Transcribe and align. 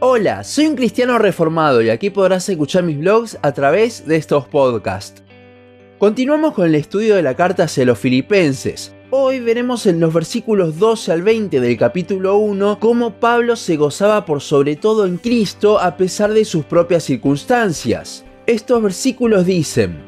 Hola, 0.00 0.44
soy 0.44 0.68
un 0.68 0.76
cristiano 0.76 1.18
reformado 1.18 1.82
y 1.82 1.90
aquí 1.90 2.08
podrás 2.10 2.48
escuchar 2.48 2.84
mis 2.84 3.00
blogs 3.00 3.36
a 3.42 3.50
través 3.50 4.06
de 4.06 4.14
estos 4.14 4.46
podcasts. 4.46 5.24
Continuamos 5.98 6.54
con 6.54 6.66
el 6.66 6.76
estudio 6.76 7.16
de 7.16 7.22
la 7.24 7.34
carta 7.34 7.64
hacia 7.64 7.84
los 7.84 7.98
filipenses. 7.98 8.94
Hoy 9.10 9.40
veremos 9.40 9.86
en 9.86 9.98
los 9.98 10.14
versículos 10.14 10.78
12 10.78 11.10
al 11.10 11.22
20 11.22 11.58
del 11.58 11.76
capítulo 11.76 12.36
1 12.36 12.78
cómo 12.78 13.14
Pablo 13.14 13.56
se 13.56 13.76
gozaba 13.76 14.24
por 14.24 14.40
sobre 14.40 14.76
todo 14.76 15.04
en 15.04 15.16
Cristo 15.16 15.80
a 15.80 15.96
pesar 15.96 16.32
de 16.32 16.44
sus 16.44 16.64
propias 16.64 17.02
circunstancias. 17.02 18.24
Estos 18.46 18.80
versículos 18.80 19.46
dicen, 19.46 20.07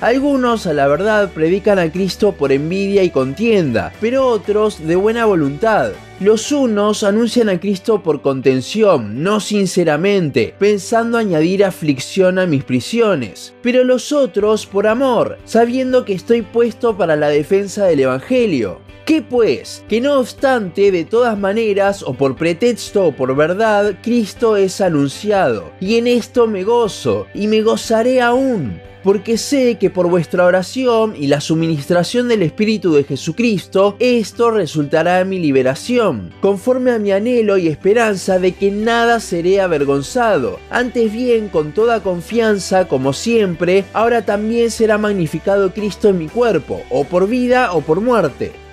Algunos, 0.00 0.68
a 0.68 0.74
la 0.74 0.86
verdad, 0.86 1.32
predican 1.32 1.80
a 1.80 1.90
Cristo 1.90 2.30
por 2.30 2.52
envidia 2.52 3.02
y 3.02 3.10
contienda, 3.10 3.92
pero 4.00 4.28
otros 4.28 4.86
de 4.86 4.94
buena 4.94 5.24
voluntad. 5.24 5.90
Los 6.20 6.52
unos 6.52 7.02
anuncian 7.02 7.48
a 7.48 7.58
Cristo 7.58 8.00
por 8.00 8.22
contención, 8.22 9.24
no 9.24 9.40
sinceramente, 9.40 10.54
pensando 10.56 11.18
añadir 11.18 11.64
aflicción 11.64 12.38
a 12.38 12.46
mis 12.46 12.62
prisiones, 12.62 13.54
pero 13.60 13.82
los 13.82 14.12
otros 14.12 14.66
por 14.66 14.86
amor, 14.86 15.38
sabiendo 15.44 16.04
que 16.04 16.12
estoy 16.12 16.42
puesto 16.42 16.96
para 16.96 17.16
la 17.16 17.28
defensa 17.28 17.84
del 17.86 18.00
Evangelio. 18.00 18.80
¿Qué 19.08 19.22
pues? 19.22 19.82
Que 19.88 20.02
no 20.02 20.20
obstante, 20.20 20.92
de 20.92 21.06
todas 21.06 21.38
maneras, 21.38 22.02
o 22.02 22.12
por 22.12 22.36
pretexto 22.36 23.06
o 23.06 23.12
por 23.12 23.34
verdad, 23.34 23.94
Cristo 24.02 24.58
es 24.58 24.82
anunciado, 24.82 25.72
y 25.80 25.96
en 25.96 26.06
esto 26.06 26.46
me 26.46 26.62
gozo, 26.62 27.26
y 27.32 27.46
me 27.46 27.62
gozaré 27.62 28.20
aún 28.20 28.82
porque 29.02 29.38
sé 29.38 29.76
que 29.76 29.88
por 29.88 30.10
vuestra 30.10 30.44
oración 30.44 31.14
y 31.16 31.28
la 31.28 31.40
suministración 31.40 32.28
del 32.28 32.42
Espíritu 32.42 32.92
de 32.92 33.04
Jesucristo, 33.04 33.96
esto 34.00 34.50
resultará 34.50 35.20
en 35.20 35.30
mi 35.30 35.38
liberación, 35.38 36.34
conforme 36.42 36.90
a 36.90 36.98
mi 36.98 37.12
anhelo 37.12 37.56
y 37.56 37.68
esperanza 37.68 38.38
de 38.38 38.52
que 38.52 38.70
nada 38.70 39.20
seré 39.20 39.62
avergonzado. 39.62 40.58
Antes 40.68 41.10
bien, 41.10 41.48
con 41.48 41.72
toda 41.72 42.02
confianza, 42.02 42.88
como 42.88 43.14
siempre, 43.14 43.86
ahora 43.94 44.26
también 44.26 44.70
será 44.70 44.98
magnificado 44.98 45.72
Cristo 45.72 46.10
en 46.10 46.18
mi 46.18 46.26
cuerpo, 46.26 46.82
o 46.90 47.04
por 47.04 47.26
vida 47.26 47.72
o 47.72 47.80
por 47.80 48.02
muerte 48.02 48.67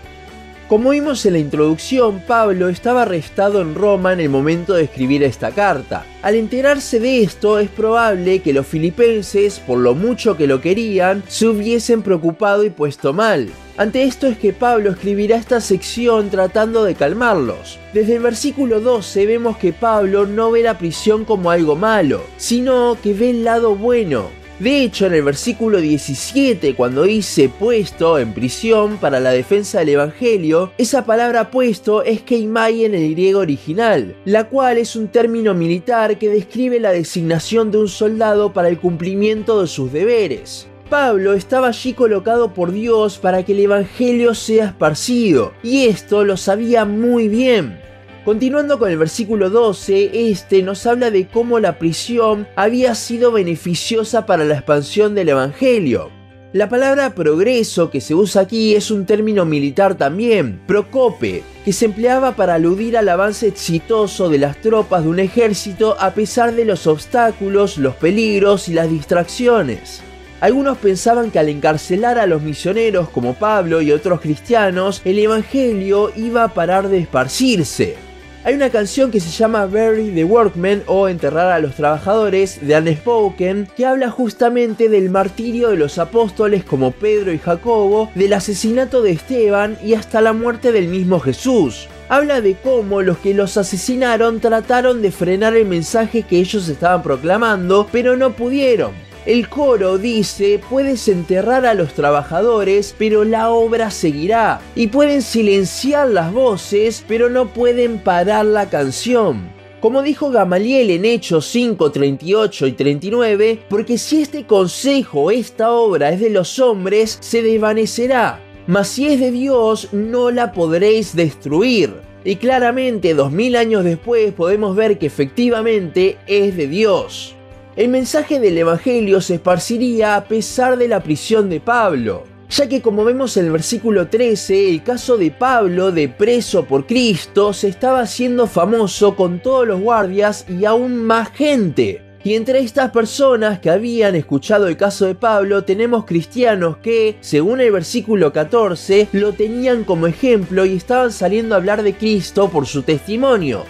como 0.68 0.90
vimos 0.90 1.26
en 1.26 1.34
la 1.34 1.40
introducción, 1.40 2.22
Pablo 2.26 2.70
estaba 2.70 3.04
arrestado 3.04 3.62
en 3.62 3.76
Roma 3.76 4.14
en 4.14 4.20
el 4.20 4.30
momento 4.30 4.74
de 4.74 4.86
escribir 4.86 5.24
esta 5.24 5.52
carta. 5.52 6.06
Al 6.24 6.34
enterarse 6.34 7.00
de 7.00 7.22
esto, 7.22 7.60
es 7.60 7.70
probable 7.70 8.40
que 8.40 8.52
los 8.52 8.66
filipenses, 8.66 9.60
por 9.60 9.78
lo 9.78 9.94
mucho 9.94 10.36
que 10.36 10.48
lo 10.48 10.62
querían, 10.62 11.24
se 11.28 11.48
hubiesen 11.48 12.02
preocupado 12.02 12.64
y 12.64 12.72
puesto 12.72 13.14
mal. 13.14 13.50
Ante 13.78 14.06
esto 14.06 14.26
es 14.26 14.38
que 14.38 14.54
Pablo 14.54 14.90
escribirá 14.90 15.36
esta 15.36 15.62
sección 15.62 16.30
tratando 16.30 16.84
de 16.84 16.96
calmarlos. 16.96 17.78
Desde 17.94 18.16
el 18.16 18.24
versículo 18.24 18.80
12 18.80 19.26
vemos 19.28 19.58
que 19.58 19.74
Pablo 19.74 20.26
no 20.26 20.50
ve 20.50 20.64
la 20.64 20.78
prisión 20.78 21.26
como 21.26 21.52
algo 21.52 21.76
malo, 21.76 22.22
sino 22.38 22.98
que 23.04 23.14
ve 23.14 23.30
el 23.32 23.44
lado 23.44 23.76
bueno, 23.76 24.30
de 24.60 24.84
hecho, 24.84 25.08
en 25.08 25.14
el 25.14 25.24
versículo 25.24 25.82
17, 25.82 26.76
cuando 26.76 27.04
dice 27.04 27.50
puesto 27.50 28.18
en 28.18 28.34
prisión 28.34 28.98
para 28.98 29.20
la 29.20 29.32
defensa 29.32 29.80
del 29.80 29.90
Evangelio, 29.90 30.72
esa 30.78 31.06
palabra 31.06 31.52
puesto 31.52 32.04
es 32.04 32.22
keimai 32.22 32.86
en 32.86 32.96
el 32.96 33.12
griego 33.12 33.42
original, 33.42 34.16
la 34.24 34.46
cual 34.46 34.78
es 34.78 34.96
un 34.96 35.10
término 35.10 35.54
militar 35.54 36.18
que 36.18 36.30
describe 36.30 36.80
la 36.80 36.92
designación 36.92 37.70
de 37.70 37.80
un 37.80 37.90
soldado 37.90 38.54
para 38.54 38.70
el 38.70 38.80
cumplimiento 38.80 39.60
de 39.60 39.68
sus 39.68 39.92
deberes. 39.92 40.68
Pablo 40.90 41.34
estaba 41.34 41.68
allí 41.68 41.92
colocado 41.92 42.54
por 42.54 42.72
Dios 42.72 43.18
para 43.18 43.44
que 43.44 43.52
el 43.52 43.60
Evangelio 43.60 44.34
sea 44.36 44.68
esparcido, 44.68 45.52
y 45.64 45.88
esto 45.88 46.24
lo 46.24 46.38
sabía 46.38 46.86
muy 46.86 47.28
bien. 47.28 47.78
Continuando 48.26 48.80
con 48.80 48.90
el 48.90 48.98
versículo 48.98 49.52
12, 49.52 50.32
este 50.32 50.64
nos 50.64 50.88
habla 50.88 51.12
de 51.12 51.28
cómo 51.28 51.60
la 51.60 51.78
prisión 51.78 52.48
había 52.56 52.96
sido 52.96 53.32
beneficiosa 53.32 54.26
para 54.26 54.44
la 54.46 54.56
expansión 54.56 55.14
del 55.14 55.30
Evangelio. 55.30 56.10
La 56.52 56.68
palabra 56.68 57.14
progreso 57.14 57.92
que 57.92 58.02
se 58.02 58.16
usa 58.16 58.42
aquí 58.42 58.74
es 58.74 58.90
un 58.90 59.06
término 59.06 59.46
militar 59.46 59.94
también, 59.94 60.60
procope, 60.66 61.44
que 61.64 61.72
se 61.72 61.86
empleaba 61.86 62.36
para 62.36 62.56
aludir 62.56 62.98
al 62.98 63.10
avance 63.10 63.48
exitoso 63.48 64.28
de 64.28 64.40
las 64.40 64.60
tropas 64.60 65.04
de 65.04 65.10
un 65.10 65.20
ejército 65.20 65.96
a 66.00 66.16
pesar 66.16 66.56
de 66.56 66.66
los 66.66 66.88
obstáculos, 66.88 67.78
los 67.78 67.94
peligros 67.94 68.68
y 68.70 68.74
las 68.74 68.90
distracciones. 68.90 70.02
Algunos 70.42 70.80
pensaban 70.80 71.30
que 71.30 71.38
al 71.38 71.50
encarcelar 71.50 72.18
a 72.18 72.26
los 72.26 72.42
misioneros 72.42 73.08
como 73.08 73.36
Pablo 73.36 73.84
y 73.84 73.92
otros 73.92 74.20
cristianos, 74.20 75.04
el 75.06 75.20
Evangelio 75.20 76.12
iba 76.16 76.44
a 76.44 76.54
parar 76.56 76.90
de 76.90 76.98
esparcirse. 76.98 78.05
Hay 78.46 78.54
una 78.54 78.70
canción 78.70 79.10
que 79.10 79.20
se 79.20 79.32
llama 79.32 79.66
Bury 79.66 80.12
the 80.12 80.24
Workmen 80.24 80.84
o 80.86 81.08
Enterrar 81.08 81.52
a 81.52 81.60
los 81.60 81.74
Trabajadores 81.74 82.60
de 82.62 82.78
Unspoken 82.78 83.68
que 83.76 83.88
habla 83.88 84.12
justamente 84.12 84.88
del 84.88 85.10
martirio 85.10 85.70
de 85.70 85.78
los 85.78 85.98
apóstoles 85.98 86.64
como 86.64 86.92
Pedro 86.92 87.34
y 87.34 87.40
Jacobo, 87.40 88.12
del 88.14 88.34
asesinato 88.34 89.02
de 89.02 89.14
Esteban 89.14 89.80
y 89.84 89.96
hasta 89.96 90.22
la 90.22 90.34
muerte 90.34 90.72
del 90.72 90.90
mismo 90.90 91.20
Jesús 91.20 91.88
habla 92.08 92.40
de 92.40 92.54
cómo 92.54 93.02
los 93.02 93.18
que 93.18 93.34
los 93.34 93.58
asesinaron 93.58 94.40
trataron 94.40 95.02
de 95.02 95.12
frenar 95.12 95.56
el 95.56 95.66
mensaje 95.66 96.22
que 96.22 96.38
ellos 96.38 96.70
estaban 96.70 97.02
proclamando, 97.02 97.88
pero 97.92 98.16
no 98.16 98.34
pudieron. 98.34 98.92
El 99.26 99.50
coro 99.50 99.98
dice, 99.98 100.62
puedes 100.70 101.08
enterrar 101.08 101.66
a 101.66 101.74
los 101.74 101.96
trabajadores, 101.96 102.94
pero 102.96 103.24
la 103.24 103.50
obra 103.50 103.90
seguirá. 103.90 104.62
Y 104.76 104.88
pueden 104.88 105.24
silenciar 105.24 106.10
las 106.10 106.32
voces, 106.32 107.04
pero 107.08 107.28
no 107.28 107.52
pueden 107.52 107.98
parar 107.98 108.46
la 108.46 108.70
canción. 108.70 109.50
Como 109.82 110.04
dijo 110.04 110.30
Gamaliel 110.30 110.92
en 110.92 111.06
Hechos 111.06 111.48
5, 111.48 111.92
38 111.92 112.68
y 112.68 112.72
39, 112.74 113.60
porque 113.68 113.98
si 113.98 114.22
este 114.22 114.46
consejo, 114.46 115.32
esta 115.32 115.72
obra 115.72 116.12
es 116.12 116.20
de 116.20 116.30
los 116.30 116.60
hombres, 116.60 117.18
se 117.20 117.42
desvanecerá. 117.42 118.40
Mas 118.68 118.90
si 118.90 119.08
es 119.08 119.20
de 119.20 119.32
Dios, 119.32 119.90
no 119.92 120.30
la 120.30 120.52
podréis 120.52 121.16
destruir. 121.16 121.96
Y 122.24 122.36
claramente, 122.36 123.16
dos 123.16 123.32
mil 123.32 123.56
años 123.56 123.84
después, 123.84 124.34
podemos 124.34 124.76
ver 124.76 125.00
que 125.00 125.08
efectivamente 125.08 126.20
es 126.28 126.56
de 126.56 126.68
Dios 126.68 127.35
el 127.76 127.90
mensaje 127.90 128.40
del 128.40 128.58
Evangelio 128.58 129.20
se 129.20 129.36
esparciría 129.36 130.16
a 130.16 130.24
pesar 130.26 130.78
de 130.78 130.88
la 130.88 131.04
prisión 131.04 131.50
de 131.50 131.60
Pablo, 131.60 132.24
ya 132.50 132.70
que 132.70 132.82
como 132.82 133.04
vemos 133.04 133.36
en 133.36 133.48
el 133.48 133.52
versículo 133.52 134.08
13, 134.08 134.70
el 134.70 134.82
caso 134.82 135.18
de 135.18 135.32
Pablo 135.32 135.92
de 135.92 136.08
preso 136.08 136.64
por 136.64 136.88
Cristo 136.88 137.52
se 137.52 137.68
estaba 137.68 138.00
haciendo 138.00 138.48
famoso 138.48 139.18
con 139.18 139.40
todos 139.40 139.68
los 139.68 139.82
guardias 139.82 140.46
y 140.48 140.64
aún 140.64 141.04
más 141.04 141.32
gente. 141.32 142.02
Y 142.24 142.34
entre 142.34 142.60
estas 142.60 142.92
personas 142.92 143.60
que 143.60 143.70
habían 143.70 144.16
escuchado 144.16 144.68
el 144.68 144.78
caso 144.78 145.06
de 145.06 145.14
Pablo 145.14 145.64
tenemos 145.64 146.06
cristianos 146.06 146.78
que, 146.78 147.18
según 147.20 147.60
el 147.60 147.72
versículo 147.72 148.32
14, 148.32 149.10
lo 149.12 149.34
tenían 149.34 149.84
como 149.84 150.08
ejemplo 150.08 150.66
y 150.66 150.76
estaban 150.78 151.12
saliendo 151.12 151.54
a 151.54 151.58
hablar 151.58 151.84
de 151.84 151.94
Cristo 151.94 152.50
por 152.50 152.66
su 152.66 152.84
testimonio. 152.84 153.66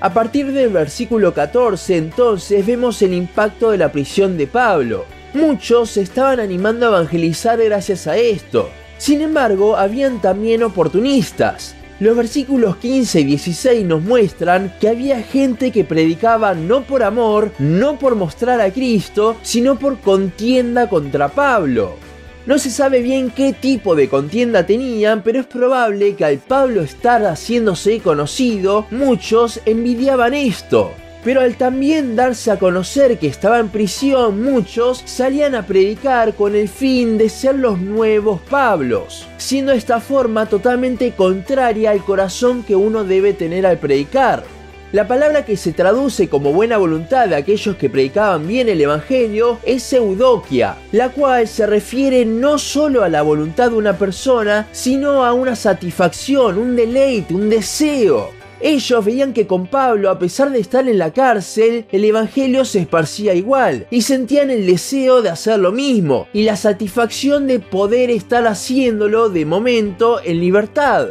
A 0.00 0.12
partir 0.12 0.52
del 0.52 0.68
versículo 0.68 1.32
14 1.32 1.96
entonces 1.96 2.66
vemos 2.66 3.00
el 3.00 3.14
impacto 3.14 3.70
de 3.70 3.78
la 3.78 3.90
prisión 3.90 4.36
de 4.36 4.46
Pablo. 4.46 5.06
Muchos 5.32 5.90
se 5.90 6.02
estaban 6.02 6.38
animando 6.38 6.86
a 6.86 6.88
evangelizar 6.90 7.62
gracias 7.62 8.06
a 8.06 8.16
esto. 8.16 8.68
Sin 8.98 9.22
embargo, 9.22 9.76
habían 9.76 10.20
también 10.20 10.62
oportunistas. 10.62 11.74
Los 11.98 12.14
versículos 12.14 12.76
15 12.76 13.20
y 13.20 13.24
16 13.24 13.86
nos 13.86 14.02
muestran 14.02 14.74
que 14.80 14.90
había 14.90 15.22
gente 15.22 15.70
que 15.70 15.84
predicaba 15.84 16.52
no 16.52 16.82
por 16.82 17.02
amor, 17.02 17.52
no 17.58 17.98
por 17.98 18.16
mostrar 18.16 18.60
a 18.60 18.70
Cristo, 18.70 19.36
sino 19.40 19.78
por 19.78 19.98
contienda 20.00 20.90
contra 20.90 21.28
Pablo. 21.28 21.96
No 22.46 22.60
se 22.60 22.70
sabe 22.70 23.00
bien 23.00 23.30
qué 23.30 23.52
tipo 23.52 23.96
de 23.96 24.08
contienda 24.08 24.64
tenían, 24.64 25.22
pero 25.22 25.40
es 25.40 25.46
probable 25.46 26.14
que 26.14 26.24
al 26.24 26.38
Pablo 26.38 26.80
estar 26.80 27.26
haciéndose 27.26 27.98
conocido, 27.98 28.86
muchos 28.92 29.60
envidiaban 29.66 30.32
esto. 30.32 30.92
Pero 31.24 31.40
al 31.40 31.56
también 31.56 32.14
darse 32.14 32.52
a 32.52 32.58
conocer 32.60 33.18
que 33.18 33.26
estaba 33.26 33.58
en 33.58 33.68
prisión, 33.68 34.44
muchos 34.44 35.02
salían 35.06 35.56
a 35.56 35.66
predicar 35.66 36.34
con 36.34 36.54
el 36.54 36.68
fin 36.68 37.18
de 37.18 37.30
ser 37.30 37.56
los 37.56 37.80
nuevos 37.80 38.40
Pablos, 38.42 39.26
siendo 39.38 39.72
esta 39.72 39.98
forma 39.98 40.46
totalmente 40.46 41.10
contraria 41.16 41.90
al 41.90 42.04
corazón 42.04 42.62
que 42.62 42.76
uno 42.76 43.02
debe 43.02 43.32
tener 43.32 43.66
al 43.66 43.78
predicar. 43.78 44.44
La 44.96 45.06
palabra 45.06 45.44
que 45.44 45.58
se 45.58 45.74
traduce 45.74 46.30
como 46.30 46.54
buena 46.54 46.78
voluntad 46.78 47.28
de 47.28 47.36
aquellos 47.36 47.76
que 47.76 47.90
predicaban 47.90 48.48
bien 48.48 48.70
el 48.70 48.80
Evangelio 48.80 49.58
es 49.62 49.92
eudokia, 49.92 50.78
la 50.90 51.10
cual 51.10 51.46
se 51.46 51.66
refiere 51.66 52.24
no 52.24 52.56
solo 52.56 53.04
a 53.04 53.10
la 53.10 53.20
voluntad 53.20 53.72
de 53.72 53.76
una 53.76 53.98
persona, 53.98 54.66
sino 54.72 55.22
a 55.22 55.34
una 55.34 55.54
satisfacción, 55.54 56.56
un 56.56 56.76
deleite, 56.76 57.34
un 57.34 57.50
deseo. 57.50 58.30
Ellos 58.58 59.04
veían 59.04 59.34
que 59.34 59.46
con 59.46 59.66
Pablo, 59.66 60.08
a 60.08 60.18
pesar 60.18 60.50
de 60.50 60.60
estar 60.60 60.88
en 60.88 60.96
la 60.96 61.12
cárcel, 61.12 61.84
el 61.92 62.02
Evangelio 62.02 62.64
se 62.64 62.78
esparcía 62.78 63.34
igual 63.34 63.86
y 63.90 64.00
sentían 64.00 64.48
el 64.48 64.64
deseo 64.64 65.20
de 65.20 65.28
hacer 65.28 65.58
lo 65.58 65.72
mismo 65.72 66.26
y 66.32 66.44
la 66.44 66.56
satisfacción 66.56 67.46
de 67.46 67.60
poder 67.60 68.08
estar 68.08 68.46
haciéndolo 68.46 69.28
de 69.28 69.44
momento 69.44 70.22
en 70.24 70.40
libertad. 70.40 71.08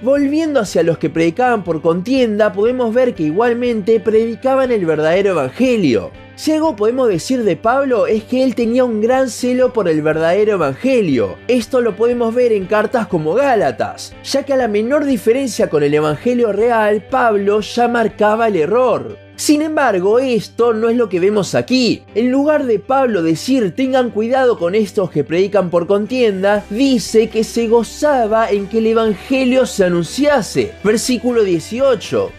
Volviendo 0.00 0.60
hacia 0.60 0.84
los 0.84 0.98
que 0.98 1.10
predicaban 1.10 1.64
por 1.64 1.82
contienda, 1.82 2.52
podemos 2.52 2.94
ver 2.94 3.14
que 3.14 3.24
igualmente 3.24 3.98
predicaban 3.98 4.70
el 4.70 4.86
verdadero 4.86 5.32
evangelio. 5.32 6.12
Si 6.36 6.52
algo 6.52 6.76
podemos 6.76 7.08
decir 7.08 7.42
de 7.42 7.56
Pablo 7.56 8.06
es 8.06 8.22
que 8.22 8.44
él 8.44 8.54
tenía 8.54 8.84
un 8.84 9.00
gran 9.00 9.28
celo 9.28 9.72
por 9.72 9.88
el 9.88 10.00
verdadero 10.00 10.52
evangelio. 10.52 11.34
Esto 11.48 11.80
lo 11.80 11.96
podemos 11.96 12.32
ver 12.32 12.52
en 12.52 12.66
cartas 12.66 13.08
como 13.08 13.34
Gálatas, 13.34 14.14
ya 14.22 14.44
que 14.44 14.52
a 14.52 14.56
la 14.56 14.68
menor 14.68 15.04
diferencia 15.04 15.68
con 15.68 15.82
el 15.82 15.92
evangelio 15.92 16.52
real, 16.52 17.02
Pablo 17.10 17.58
ya 17.58 17.88
marcaba 17.88 18.46
el 18.46 18.54
error. 18.54 19.27
Sin 19.38 19.62
embargo, 19.62 20.18
esto 20.18 20.72
no 20.74 20.88
es 20.88 20.96
lo 20.96 21.08
que 21.08 21.20
vemos 21.20 21.54
aquí. 21.54 22.02
En 22.16 22.32
lugar 22.32 22.66
de 22.66 22.80
Pablo 22.80 23.22
decir 23.22 23.72
tengan 23.76 24.10
cuidado 24.10 24.58
con 24.58 24.74
estos 24.74 25.12
que 25.12 25.22
predican 25.22 25.70
por 25.70 25.86
contienda, 25.86 26.64
dice 26.70 27.28
que 27.30 27.44
se 27.44 27.68
gozaba 27.68 28.50
en 28.50 28.66
que 28.66 28.78
el 28.78 28.88
Evangelio 28.88 29.64
se 29.64 29.84
anunciase. 29.84 30.72
Versículo 30.82 31.44
18. 31.44 32.32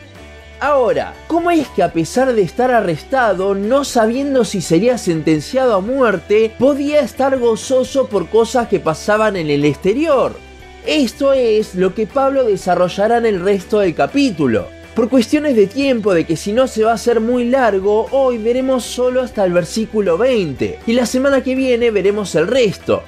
Ahora, 0.59 1.13
¿cómo 1.27 1.51
es 1.51 1.69
que 1.69 1.83
a 1.83 1.93
pesar 1.93 2.33
de 2.33 2.41
estar 2.41 2.69
arrestado, 2.69 3.55
no 3.55 3.85
sabiendo 3.85 4.43
si 4.43 4.59
sería 4.59 4.97
sentenciado 4.97 5.75
a 5.75 5.79
muerte, 5.79 6.51
podía 6.59 6.99
estar 6.99 7.39
gozoso 7.39 8.07
por 8.07 8.27
cosas 8.27 8.67
que 8.67 8.81
pasaban 8.81 9.37
en 9.37 9.49
el 9.49 9.63
exterior? 9.63 10.33
Esto 10.85 11.31
es 11.31 11.75
lo 11.75 11.95
que 11.95 12.07
Pablo 12.07 12.43
desarrollará 12.43 13.19
en 13.19 13.25
el 13.25 13.39
resto 13.39 13.79
del 13.79 13.95
capítulo. 13.95 14.78
Por 14.99 15.07
cuestiones 15.07 15.55
de 15.55 15.67
tiempo, 15.67 16.13
de 16.13 16.25
que 16.25 16.35
si 16.35 16.51
no 16.51 16.67
se 16.67 16.83
va 16.83 16.91
a 16.91 16.95
hacer 16.95 17.21
muy 17.21 17.45
largo, 17.45 18.07
hoy 18.11 18.37
veremos 18.37 18.83
solo 18.83 19.21
hasta 19.21 19.45
el 19.45 19.53
versículo 19.53 20.17
20 20.17 20.79
y 20.85 20.91
la 20.91 21.05
semana 21.05 21.41
que 21.41 21.55
viene 21.55 21.89
veremos 21.89 22.35
el 22.35 22.47
resto. 22.47 23.03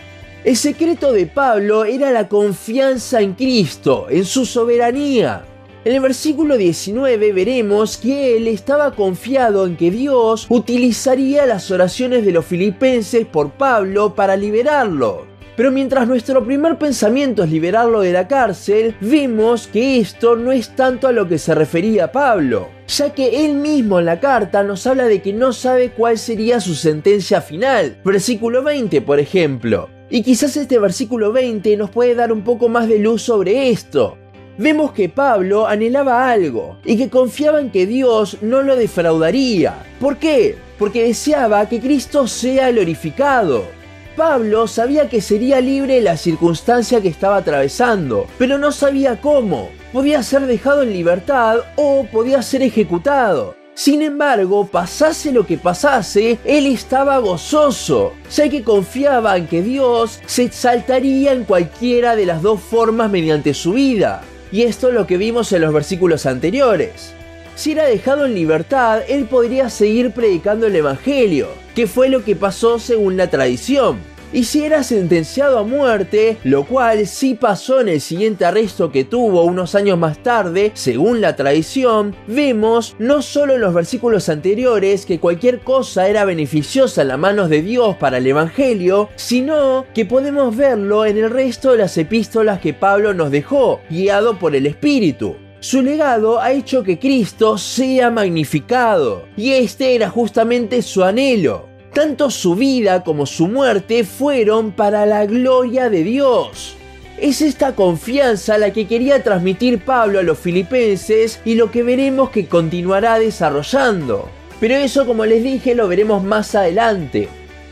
El 0.46 0.56
secreto 0.56 1.12
de 1.12 1.26
Pablo 1.26 1.84
era 1.84 2.12
la 2.12 2.30
confianza 2.30 3.20
en 3.20 3.34
Cristo, 3.34 4.08
en 4.10 4.24
su 4.24 4.46
soberanía. 4.46 5.44
En 5.84 5.94
el 5.94 6.00
versículo 6.00 6.56
19 6.56 7.34
veremos 7.34 7.98
que 7.98 8.38
él 8.38 8.48
estaba 8.48 8.96
confiado 8.96 9.66
en 9.66 9.76
que 9.76 9.92
Dios 9.92 10.46
utilizaría 10.48 11.46
las 11.46 11.72
oraciones 11.72 12.26
de 12.26 12.32
los 12.32 12.46
filipenses 12.46 13.28
por 13.28 13.52
Pablo 13.52 14.16
para 14.16 14.38
liberarlo. 14.38 15.31
Pero 15.56 15.72
mientras 15.72 16.08
nuestro 16.08 16.44
primer 16.46 16.78
pensamiento 16.78 17.44
es 17.44 17.52
liberarlo 17.52 18.02
de 18.02 18.14
la 18.14 18.28
cárcel, 18.28 18.96
vemos 19.02 19.68
que 19.68 20.00
esto 20.00 20.36
no 20.36 20.52
es 20.52 20.70
tanto 20.76 21.08
a 21.08 21.12
lo 21.12 21.28
que 21.28 21.38
se 21.38 21.54
refería 21.54 22.12
Pablo, 22.12 22.70
ya 22.88 23.14
que 23.14 23.46
él 23.46 23.56
mismo 23.56 24.00
en 24.00 24.06
la 24.06 24.20
carta 24.20 24.64
nos 24.64 24.88
habla 24.88 25.06
de 25.06 25.22
que 25.22 25.34
no 25.34 25.52
sabe 25.54 25.92
cuál 25.92 26.18
sería 26.18 26.60
su 26.60 26.74
sentencia 26.74 27.42
final. 27.42 27.98
Versículo 28.06 28.64
20, 28.64 29.02
por 29.02 29.20
ejemplo. 29.20 29.90
Y 30.10 30.24
quizás 30.24 30.58
este 30.58 30.80
versículo 30.80 31.32
20 31.32 31.78
nos 31.78 31.90
puede 31.90 32.16
dar 32.16 32.32
un 32.32 32.44
poco 32.44 32.70
más 32.70 32.88
de 32.88 33.00
luz 33.00 33.22
sobre 33.22 33.70
esto. 33.70 34.18
Vemos 34.58 34.92
que 34.92 35.10
Pablo 35.10 35.68
anhelaba 35.68 36.30
algo 36.30 36.78
y 36.84 36.98
que 36.98 37.10
confiaba 37.10 37.60
en 37.60 37.72
que 37.72 37.86
Dios 37.86 38.38
no 38.42 38.62
lo 38.62 38.76
defraudaría. 38.76 39.74
¿Por 40.00 40.18
qué? 40.18 40.56
Porque 40.78 41.04
deseaba 41.04 41.68
que 41.70 41.80
Cristo 41.80 42.28
sea 42.28 42.72
glorificado. 42.72 43.81
Pablo 44.16 44.68
sabía 44.68 45.10
que 45.10 45.22
sería 45.22 45.62
libre 45.62 46.02
la 46.02 46.18
circunstancia 46.18 47.02
que 47.02 47.08
estaba 47.08 47.38
atravesando, 47.38 48.28
pero 48.38 48.58
no 48.58 48.72
sabía 48.72 49.20
cómo. 49.22 49.70
Podía 49.94 50.24
ser 50.24 50.46
dejado 50.46 50.84
en 50.84 50.94
libertad 50.94 51.60
o 51.76 52.06
podía 52.12 52.42
ser 52.42 52.62
ejecutado. 52.62 53.56
Sin 53.74 54.02
embargo, 54.02 54.68
pasase 54.68 55.32
lo 55.32 55.46
que 55.48 55.58
pasase, 55.58 56.38
él 56.44 56.68
estaba 56.68 57.18
gozoso, 57.20 58.14
ya 58.30 58.50
que 58.50 58.64
confiaba 58.64 59.38
en 59.38 59.48
que 59.48 59.62
Dios 59.62 60.20
se 60.26 60.44
exaltaría 60.44 61.32
en 61.32 61.46
cualquiera 61.46 62.16
de 62.16 62.26
las 62.26 62.42
dos 62.42 62.60
formas 62.60 63.10
mediante 63.10 63.54
su 63.54 63.74
vida. 63.74 64.22
Y 64.52 64.64
esto 64.64 64.90
es 64.90 64.94
lo 64.94 65.08
que 65.08 65.18
vimos 65.18 65.52
en 65.54 65.62
los 65.62 65.74
versículos 65.74 66.26
anteriores. 66.26 67.14
Si 67.56 67.72
era 67.72 67.86
dejado 67.86 68.26
en 68.26 68.34
libertad, 68.34 69.02
él 69.08 69.26
podría 69.26 69.70
seguir 69.70 70.12
predicando 70.12 70.68
el 70.68 70.76
Evangelio, 70.76 71.48
que 71.76 71.88
fue 71.88 72.10
lo 72.10 72.24
que 72.24 72.36
pasó 72.36 72.80
según 72.80 73.18
la 73.18 73.30
tradición. 73.30 74.12
Y 74.34 74.46
si 74.46 74.64
era 74.64 74.82
sentenciado 74.84 75.60
a 75.60 75.64
muerte, 75.64 76.38
lo 76.46 76.64
cual 76.64 77.06
sí 77.06 77.36
pasó 77.36 77.82
en 77.82 77.90
el 77.90 78.00
siguiente 78.00 78.46
arresto 78.46 78.90
que 78.90 79.04
tuvo 79.04 79.44
unos 79.44 79.76
años 79.76 79.98
más 79.98 80.24
tarde, 80.24 80.72
según 80.74 81.20
la 81.20 81.36
tradición, 81.36 82.16
vemos 82.28 82.96
no 82.98 83.22
solo 83.22 83.56
en 83.56 83.62
los 83.62 83.74
versículos 83.74 84.30
anteriores 84.30 85.06
que 85.06 85.20
cualquier 85.20 85.60
cosa 85.60 86.08
era 86.08 86.24
beneficiosa 86.24 87.02
en 87.02 87.10
las 87.10 87.20
manos 87.20 87.50
de 87.50 87.62
Dios 87.62 87.98
para 87.98 88.20
el 88.20 88.28
Evangelio, 88.28 89.10
sino 89.18 89.86
que 89.94 90.06
podemos 90.06 90.56
verlo 90.56 91.06
en 91.06 91.18
el 91.18 91.30
resto 91.30 91.74
de 91.74 91.80
las 91.80 91.98
epístolas 91.98 92.62
que 92.62 92.74
Pablo 92.74 93.14
nos 93.14 93.32
dejó, 93.32 93.82
guiado 93.90 94.40
por 94.40 94.56
el 94.56 94.66
Espíritu. 94.66 95.36
Su 95.62 95.84
legado 95.84 96.42
ha 96.42 96.54
hecho 96.54 96.82
que 96.82 96.98
Cristo 96.98 97.56
sea 97.56 98.10
magnificado, 98.10 99.26
y 99.38 99.52
este 99.52 99.94
era 99.94 100.10
justamente 100.10 100.82
su 100.82 101.04
anhelo. 101.04 101.68
Tanto 101.94 102.32
su 102.32 102.56
vida 102.56 103.04
como 103.04 103.28
su 103.28 103.48
muerte 103.48 104.04
fueron 104.04 104.72
para 104.72 105.06
la 105.06 105.28
gloria 105.28 105.92
de 105.92 106.04
Dios. 106.04 106.76
Es 107.20 107.44
esta 107.44 107.76
confianza 107.76 108.58
la 108.58 108.74
que 108.74 108.88
quería 108.88 109.22
transmitir 109.22 109.86
Pablo 109.86 110.18
a 110.18 110.24
los 110.24 110.40
filipenses 110.40 111.40
y 111.46 111.54
lo 111.54 111.70
que 111.70 111.84
veremos 111.84 112.32
que 112.32 112.48
continuará 112.48 113.20
desarrollando. 113.20 114.30
Pero 114.60 114.74
eso, 114.74 115.06
como 115.06 115.28
les 115.28 115.44
dije, 115.44 115.76
lo 115.76 115.88
veremos 115.88 116.24
más 116.24 116.56
adelante. 116.56 117.28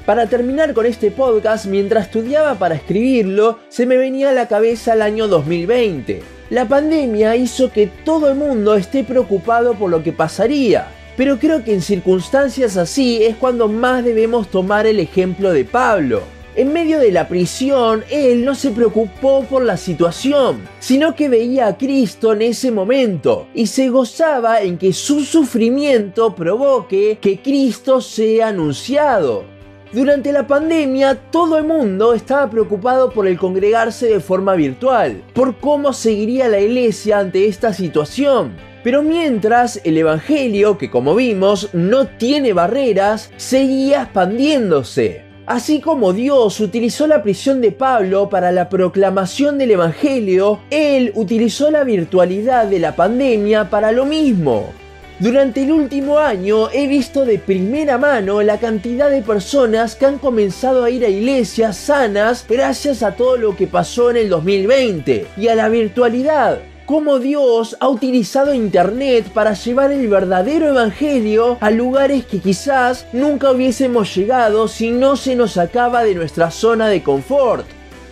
Para 0.05 0.27
terminar 0.27 0.75
con 0.75 0.85
este 0.85 1.09
podcast, 1.09 1.65
mientras 1.65 2.05
estudiaba 2.05 2.53
para 2.53 2.75
escribirlo, 2.75 3.57
se 3.69 3.87
me 3.87 3.97
venía 3.97 4.29
a 4.29 4.33
la 4.33 4.47
cabeza 4.47 4.93
el 4.93 5.01
año 5.01 5.27
2020 5.27 6.38
la 6.49 6.67
pandemia 6.67 7.35
hizo 7.35 7.71
que 7.71 7.87
todo 7.87 8.29
el 8.29 8.35
mundo 8.35 8.75
esté 8.75 9.03
preocupado 9.03 9.75
por 9.75 9.91
lo 9.91 10.01
que 10.01 10.11
pasaría. 10.11 10.87
Pero 11.15 11.37
creo 11.37 11.63
que 11.63 11.73
en 11.73 11.81
circunstancias 11.81 12.77
así 12.77 13.23
es 13.23 13.35
cuando 13.35 13.67
más 13.67 14.03
debemos 14.03 14.47
tomar 14.49 14.87
el 14.87 14.99
ejemplo 14.99 15.51
de 15.51 15.65
Pablo. 15.65 16.23
En 16.55 16.73
medio 16.73 16.99
de 16.99 17.11
la 17.11 17.27
prisión, 17.27 18.03
él 18.09 18.43
no 18.43 18.55
se 18.55 18.71
preocupó 18.71 19.43
por 19.43 19.63
la 19.63 19.77
situación, 19.77 20.61
sino 20.79 21.13
que 21.15 21.29
veía 21.29 21.67
a 21.67 21.77
Cristo 21.77 22.33
en 22.33 22.41
ese 22.41 22.71
momento 22.71 23.47
y 23.53 23.67
se 23.67 23.89
gozaba 23.89 24.61
en 24.61 24.77
que 24.77 24.91
su 24.91 25.23
sufrimiento 25.23 26.33
provoque 26.33 27.19
que 27.21 27.39
Cristo 27.39 28.01
sea 28.01 28.47
anunciado. 28.47 29.58
Durante 29.91 30.31
la 30.31 30.45
pandemia, 30.45 31.15
todo 31.15 31.57
el 31.57 31.63
mundo 31.63 32.13
estaba 32.13 32.47
preocupado 32.47 33.09
por 33.09 33.25
el 33.25 33.39
congregarse 33.39 34.05
de 34.05 34.19
forma 34.19 34.53
virtual, 34.53 35.23
por 35.33 35.57
cómo 35.57 35.93
seguiría 35.93 36.47
la 36.47 36.59
iglesia 36.59 37.17
ante 37.17 37.47
esta 37.47 37.73
situación. 37.73 38.55
Pero 38.83 39.01
mientras 39.01 39.81
el 39.83 39.97
Evangelio, 39.97 40.77
que 40.77 40.91
como 40.91 41.15
vimos 41.15 41.69
no 41.73 42.05
tiene 42.05 42.53
barreras, 42.53 43.31
seguía 43.37 44.03
expandiéndose. 44.03 45.23
Así 45.47 45.81
como 45.81 46.13
Dios 46.13 46.59
utilizó 46.59 47.07
la 47.07 47.23
prisión 47.23 47.59
de 47.59 47.71
Pablo 47.71 48.29
para 48.29 48.51
la 48.51 48.69
proclamación 48.69 49.57
del 49.57 49.71
Evangelio, 49.71 50.59
Él 50.69 51.11
utilizó 51.15 51.71
la 51.71 51.83
virtualidad 51.83 52.67
de 52.67 52.77
la 52.77 52.95
pandemia 52.95 53.71
para 53.71 53.91
lo 53.91 54.05
mismo. 54.05 54.71
Durante 55.19 55.63
el 55.63 55.73
último 55.73 56.17
año 56.17 56.69
he 56.71 56.87
visto 56.87 57.25
de 57.25 57.39
primera 57.39 57.97
mano 57.97 58.41
la 58.41 58.57
cantidad 58.57 59.09
de 59.09 59.21
personas 59.21 59.95
que 59.95 60.05
han 60.05 60.17
comenzado 60.17 60.85
a 60.85 60.89
ir 60.89 61.03
a 61.03 61.09
iglesias 61.09 61.75
sanas 61.75 62.45
gracias 62.47 63.03
a 63.03 63.17
todo 63.17 63.35
lo 63.35 63.53
que 63.53 63.67
pasó 63.67 64.11
en 64.11 64.15
el 64.15 64.29
2020 64.29 65.27
y 65.35 65.47
a 65.49 65.55
la 65.55 65.67
virtualidad. 65.67 66.59
Cómo 66.85 67.19
Dios 67.19 67.75
ha 67.81 67.89
utilizado 67.89 68.53
Internet 68.53 69.25
para 69.33 69.55
llevar 69.55 69.91
el 69.91 70.07
verdadero 70.07 70.69
Evangelio 70.69 71.57
a 71.59 71.69
lugares 71.69 72.25
que 72.25 72.39
quizás 72.39 73.05
nunca 73.11 73.51
hubiésemos 73.51 74.15
llegado 74.15 74.69
si 74.69 74.89
no 74.89 75.17
se 75.17 75.35
nos 75.35 75.57
acaba 75.57 76.05
de 76.05 76.15
nuestra 76.15 76.49
zona 76.49 76.87
de 76.87 77.03
confort. 77.03 77.65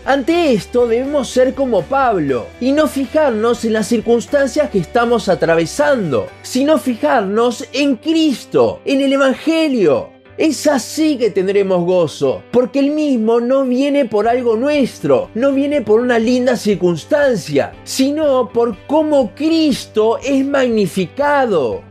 Ante 0.07 0.53
esto 0.53 0.87
debemos 0.87 1.27
ser 1.27 1.53
como 1.53 1.81
Pablo 1.81 2.45
y 2.61 2.71
no 2.71 2.87
fijarnos 2.87 3.65
en 3.65 3.73
las 3.73 3.87
circunstancias 3.87 4.69
que 4.69 4.79
estamos 4.79 5.27
atravesando, 5.27 6.27
sino 6.43 6.77
fijarnos 6.77 7.67
en 7.73 7.97
Cristo, 7.97 8.79
en 8.85 9.01
el 9.01 9.11
Evangelio. 9.11 10.11
es 10.37 10.65
así 10.65 11.17
que 11.17 11.29
tendremos 11.29 11.83
gozo, 11.83 12.41
porque 12.51 12.79
el 12.79 12.91
mismo 12.91 13.41
no 13.41 13.65
viene 13.65 14.05
por 14.05 14.29
algo 14.29 14.55
nuestro, 14.55 15.29
no 15.35 15.51
viene 15.51 15.81
por 15.81 15.99
una 15.99 16.19
linda 16.19 16.55
circunstancia, 16.55 17.73
sino 17.83 18.47
por 18.53 18.77
cómo 18.87 19.35
Cristo 19.35 20.19
es 20.23 20.45
magnificado. 20.45 21.83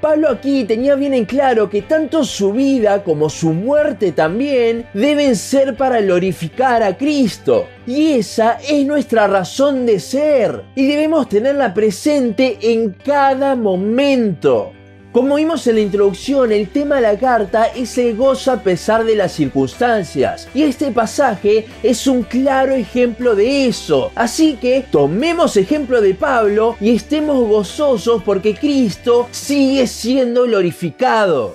Pablo 0.00 0.28
aquí 0.28 0.64
tenía 0.64 0.94
bien 0.94 1.14
en 1.14 1.24
claro 1.24 1.70
que 1.70 1.82
tanto 1.82 2.24
su 2.24 2.52
vida 2.52 3.02
como 3.02 3.30
su 3.30 3.52
muerte 3.52 4.12
también 4.12 4.86
deben 4.92 5.36
ser 5.36 5.76
para 5.76 6.00
glorificar 6.00 6.82
a 6.82 6.96
Cristo. 6.96 7.66
Y 7.86 8.12
esa 8.12 8.58
es 8.68 8.86
nuestra 8.86 9.26
razón 9.26 9.86
de 9.86 10.00
ser. 10.00 10.64
Y 10.74 10.86
debemos 10.86 11.28
tenerla 11.28 11.72
presente 11.72 12.58
en 12.60 12.90
cada 12.92 13.56
momento. 13.56 14.72
Como 15.16 15.36
vimos 15.36 15.66
en 15.66 15.76
la 15.76 15.80
introducción, 15.80 16.52
el 16.52 16.68
tema 16.68 16.96
de 16.96 17.00
la 17.00 17.18
carta 17.18 17.68
es 17.74 17.96
el 17.96 18.14
gozo 18.14 18.52
a 18.52 18.62
pesar 18.62 19.02
de 19.02 19.16
las 19.16 19.32
circunstancias. 19.32 20.46
Y 20.52 20.62
este 20.62 20.90
pasaje 20.90 21.64
es 21.82 22.06
un 22.06 22.22
claro 22.22 22.74
ejemplo 22.74 23.34
de 23.34 23.66
eso. 23.66 24.12
Así 24.14 24.58
que 24.60 24.84
tomemos 24.90 25.56
ejemplo 25.56 26.02
de 26.02 26.12
Pablo 26.12 26.76
y 26.82 26.94
estemos 26.94 27.48
gozosos 27.48 28.22
porque 28.24 28.56
Cristo 28.56 29.26
sigue 29.30 29.86
siendo 29.86 30.42
glorificado. 30.42 31.54